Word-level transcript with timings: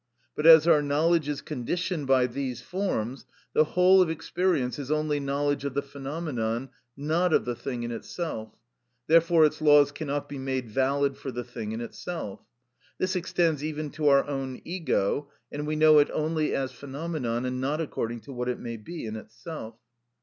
But 0.35 0.47
as 0.47 0.67
our 0.67 0.81
knowledge 0.81 1.29
is 1.29 1.43
conditioned 1.43 2.07
by 2.07 2.25
these 2.25 2.59
forms, 2.59 3.27
the 3.53 3.63
whole 3.65 4.01
of 4.01 4.09
experience 4.09 4.79
is 4.79 4.89
only 4.89 5.19
knowledge 5.19 5.63
of 5.63 5.75
the 5.75 5.83
phenomenon, 5.83 6.69
not 6.97 7.33
of 7.33 7.45
the 7.45 7.53
thing 7.53 7.83
in 7.83 7.91
itself; 7.91 8.51
therefore 9.05 9.45
its 9.45 9.61
laws 9.61 9.91
cannot 9.91 10.27
be 10.27 10.39
made 10.39 10.71
valid 10.71 11.17
for 11.17 11.29
the 11.31 11.43
thing 11.43 11.71
in 11.71 11.81
itself. 11.81 12.39
This 12.97 13.15
extends 13.15 13.63
even 13.63 13.91
to 13.91 14.07
our 14.09 14.25
own 14.25 14.59
ego, 14.65 15.29
and 15.51 15.67
we 15.67 15.75
know 15.75 15.99
it 15.99 16.09
only 16.11 16.55
as 16.55 16.71
phenomenon, 16.71 17.45
and 17.45 17.61
not 17.61 17.79
according 17.79 18.21
to 18.21 18.33
what 18.33 18.49
it 18.49 18.57
may 18.57 18.77
be 18.77 19.05
in 19.05 19.15
itself." 19.15 19.75